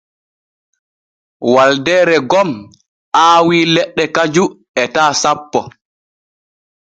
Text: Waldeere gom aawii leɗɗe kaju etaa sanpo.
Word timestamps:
Waldeere 1.53 2.17
gom 2.31 2.49
aawii 3.21 3.65
leɗɗe 3.75 4.03
kaju 4.15 4.43
etaa 4.81 5.11
sanpo. 5.21 5.59